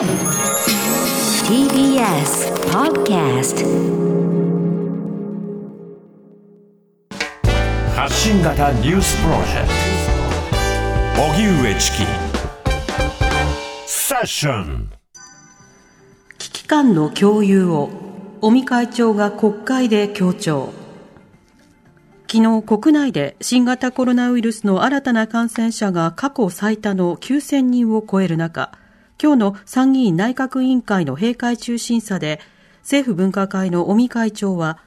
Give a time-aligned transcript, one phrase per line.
[0.00, 0.08] TBS
[2.72, 3.66] Podcast
[7.94, 9.68] 発信型ニュースプロジェク
[11.16, 11.22] ト。
[11.22, 11.98] 荻上チキ。
[13.84, 14.90] セッション。
[16.38, 17.90] 危機感の共有を
[18.40, 20.72] 尾身会長が国会で強調。
[22.26, 28.72] 昨日国内で新型コロナウイルスの新たな感染者が過去最多の9000人を超える中
[29.22, 32.40] 今日の参議院内閣委員会の閉会中審査で
[32.80, 34.78] 政府分科会の尾身会長は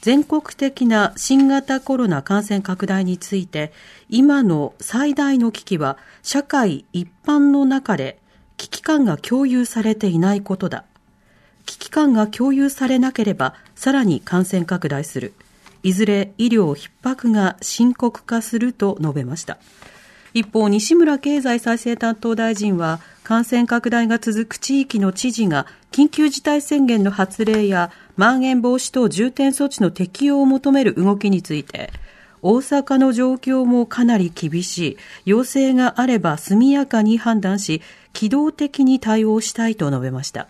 [0.00, 3.72] 全国的な新型コロナ感染拡大について
[4.08, 8.18] 今の最大の危機は社会一般の中で
[8.58, 10.84] 危機感が共有されていないことだ。
[11.66, 15.32] 危機感が共有されなければさらに感染拡大する。
[15.82, 19.58] いずれ医療逼迫が深刻化すると述べました。
[20.34, 31.90] 一方西村経済再生担当大臣は感染拡大が続く地域の知事が緊急事態宣言の発令やまん延防止等重点措置の適用を求める動きについて
[32.42, 37.80] 大阪の状況もかなり厳しい要請があれば速やかに判断し
[38.12, 40.48] 機動的に対応したいと述べました。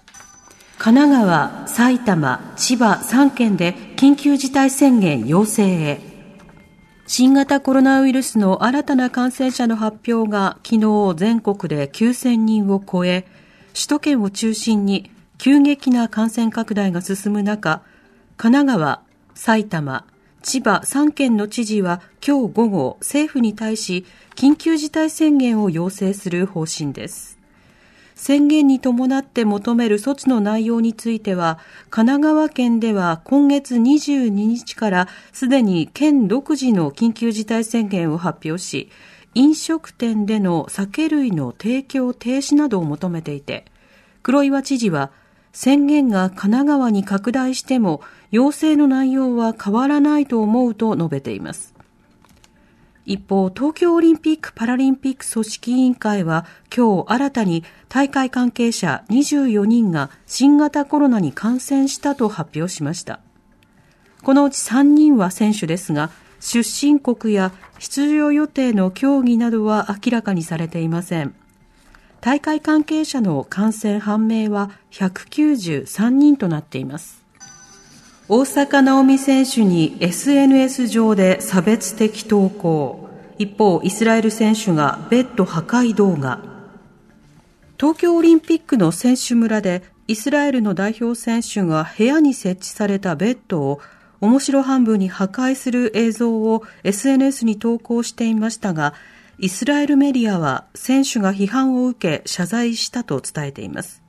[0.76, 6.13] 神奈川、埼玉、千葉3県で緊急事態宣言要請へ。
[7.06, 13.26] 新型コロナウイルスの新たな感染者の発表が昨日全国で9000人を超え、
[13.74, 17.82] 首都圏を中心に急激な感染拡大が進む中、
[18.38, 19.02] 神奈川、
[19.34, 20.06] 埼玉、
[20.42, 27.33] 千葉3県の知事は今日午後政府に対し緊急事態宣言を要請する方針です。
[28.26, 31.58] 宣言に伴って求める措置の内容については、
[31.90, 38.88] 神奈川県では今月22日からすでに県独自の緊急事態宣言を発表し、
[39.34, 43.66] 飲食店での酒類の提供停止などを求めていて、
[44.22, 45.10] 黒岩知事は、
[45.52, 51.73] 宣言が神奈川に拡大しても、要請の内容は変わらないと思うと述べています。
[53.06, 63.20] 一方、東京オリンピック・パラリンピック組織委員会は今日新たに大会関係者24人が新型コロナに感染したと発表しました。
[64.22, 66.10] このうち3人は選手ですが、
[66.40, 71.34] 出身国や出場予定の競技などは明らかにされていません。
[72.22, 77.23] 大会関係者の感染判明は193人となっています。
[78.26, 83.10] 大坂なおみ選手に SNS 上で差別的投稿。
[83.38, 86.40] 一方、イスラエル選手がベッド破壊動画。
[87.78, 93.80] 東京オリンピックの選手村でイスラエルの代表選手が部屋に設置されたベッドを
[94.22, 98.94] 面白半分に破壊する映像を SNS に投稿していましたが、
[99.38, 104.03] イスラエルメディアは選手が批判を受け謝罪したと伝えています。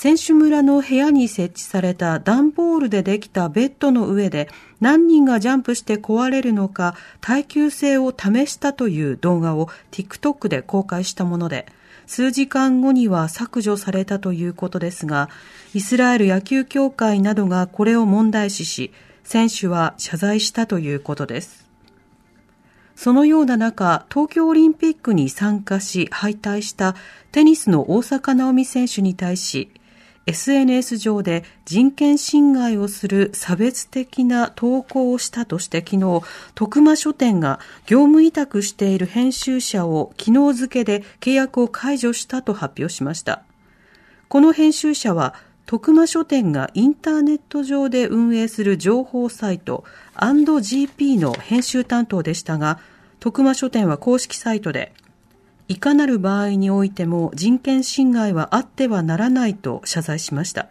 [0.00, 4.48] 選手村の部屋に設置された段ボールでできたベッドの上で
[4.78, 11.66] 何人がジャンプして壊れるのか耐久性を試したという動画を TikTok で公開したもので、
[12.06, 15.30] 数時間後には削除されたということですが、
[15.74, 18.92] イスラエル野球協会などがこれを問題視し、
[19.24, 21.68] 選手は謝罪したということです。
[22.94, 26.94] そのような中、東京オリンピックに参加し敗退した
[27.32, 29.72] テニスの大坂なおみ選手に対し、
[30.28, 36.20] SNS 上で人権侵害をする差別的な投稿をしたとして昨日、
[36.54, 43.42] 徳間書店が業務委託している編集者を昨日付で契約を解除したと発表しました。
[44.28, 45.34] この編集者は
[45.64, 49.84] 徳間書店がインターネット上で運営する情報サイト
[50.16, 52.80] &GP の編集担当でしたが、
[53.18, 54.92] 徳間書店は公式サイトで
[55.68, 60.68] いかなる場合においても人権侵害はあってはならないと謝罪しました。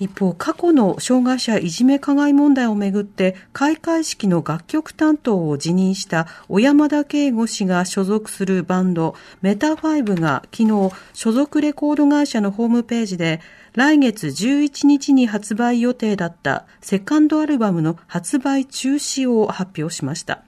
[0.00, 13.40] 一方、過去の障害者いじめ加害問題をめぐって開会式の楽曲担当を辞任した小山田圭吾氏が所属するバンドメタファイブが昨日所属レコード会社のホームページで
[13.74, 20.42] 来月11日に発売予定だったセカンドアルバムの発売中止を発表しました。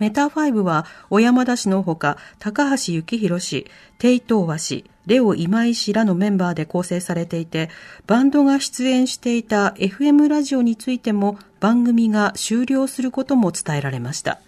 [0.00, 3.66] メタファイブは、小山田氏のほか、高橋幸宏氏、
[3.98, 7.68] テイ・トウワ氏、レオ今井氏らのメンバーで構成されていて、
[8.06, 14.40] バンドが出演していた FM ラジオについても番組が終了することも伝えられました。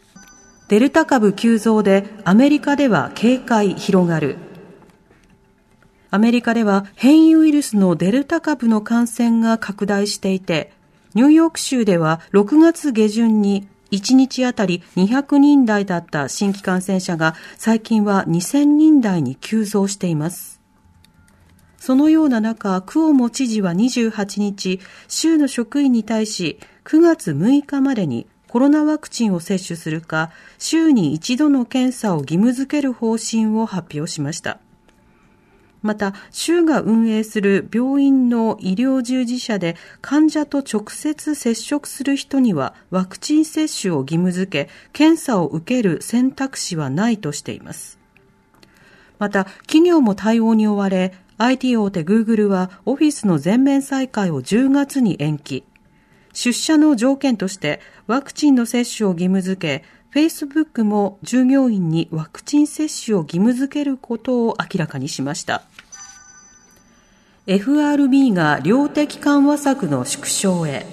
[0.68, 4.38] デルタ株急増でアメリカでは警戒広がる。
[6.10, 10.72] アメリカでは変異ウイルスのデルタ株の感染が拡大していて、
[11.14, 20.60] ニューヨーク州では6月下旬に1日あたり200人台だった新規感染者が最近は2000人台に急増しています。
[21.78, 34.60] そのような中、クオモ知事は28日、州の職員に対し、9月6日までにコロナワクチンを接種するか、週に一度の検査を義務付ける方針を発表しました。
[35.82, 47.98] また、州が運営する病院の医療従事者で患者と直接接触する人にはワクチン接種を義務付け、検査を受ける選択肢はないとしています。
[49.18, 55.64] また、企業も対応に追われ、IT 大手 Google はオフィスの全面再開を10月に延期。
[56.32, 65.62] 出社の条件としてワクチンの接種を義務付け、Facebook も従業員にワクチン接種を義務付けることを明らかにしました。
[67.44, 70.86] FRB が量的緩和策の縮小へ。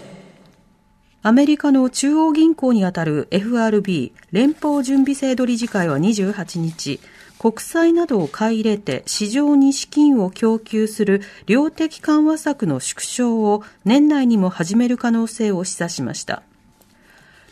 [1.21, 6.99] アメリカの中央銀行にあたる FRB 連邦準備制度理事会は28日、
[7.37, 16.41] 国債などを買い入れて市場に資金を供給する量的緩和策の縮小を年内にも始める可能性を示唆しました。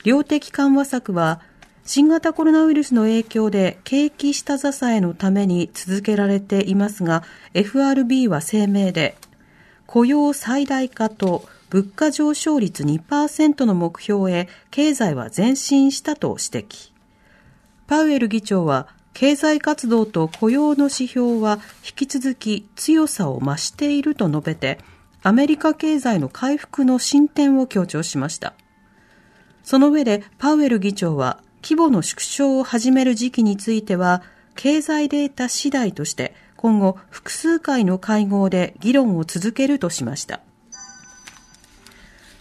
[0.06, 1.42] 量的緩和策は
[1.88, 7.24] 新型コロナウイルスの影響で景気下支えのために続けられていますが、
[7.54, 9.16] FRB は声明で、
[9.86, 16.92] 雇用最大化と物価上昇率2%の目標へ経済は前進したと指摘。
[17.88, 24.80] パウエル議長は、経済活動と雇用の指標は引き続き強さを増していると述べて、
[25.24, 28.56] アメリカ経済の回復の進展を強調しました。
[29.64, 34.24] その上でパウエル議長は規模の縮小を始める時期については、
[34.56, 40.40] 経済データ次第として今後複数回の会合で議論を続けるとしました。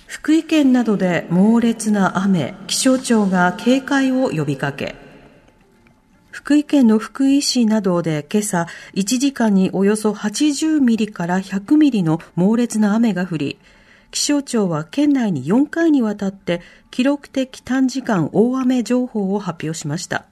[0.07, 4.95] 福井県などで猛烈な雨、気象庁が警戒を呼びかけ、
[6.31, 13.59] 福井県の福井市などで今朝1時間におよそ80ミリから100ミリの猛烈な雨が降り、
[14.17, 20.25] 気象庁は県内に4回にわたって記録的短時間大雨情報を発表しました。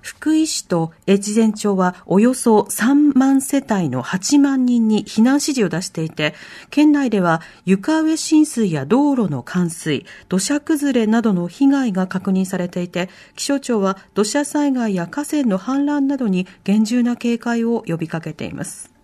[0.00, 6.34] 福井市と越前町はおよそ3万世帯の8万人に避難指示を出していて、
[6.70, 18.95] 県内では床上浸水や道路の冠水、土砂崩れなどの被害が確認されていて、気象庁は土砂災害や河川の氾濫などに厳重な警戒を呼びかけています。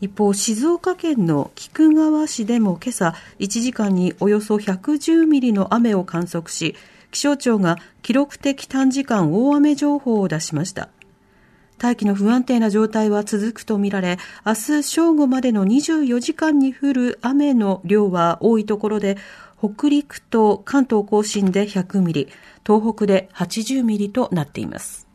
[0.00, 6.74] 一方、静岡県の菊川市でも今朝1時間におよそ110ミリの雨を観測し、
[7.10, 10.90] 気象庁が記録的短時間大雨情報を出しました。
[11.78, 19.16] 大気の不安定な状態は続くとみられ、明日正午までの24時間に降る雨の量は多いところで、
[19.58, 22.28] 北陸と関東甲信で100ミリ、
[22.66, 25.05] 東北で80ミリとなっています。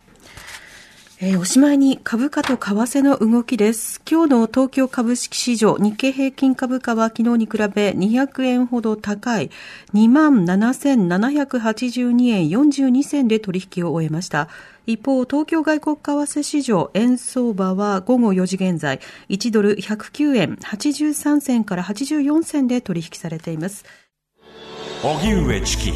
[1.24, 4.02] えー、おしまいに株価と為替の動きです。
[4.10, 9.52] 今日の東京株式市場、日経平均株価は昨日に比べ200円ほど高い
[9.94, 14.48] 27,782円42銭で取引を終えました。
[14.88, 23.86] 一方、東京外国為替市場、円相場は午後4時現在、1ドル109円83銭から84銭で取引されています。
[25.04, 25.92] 荻上チキ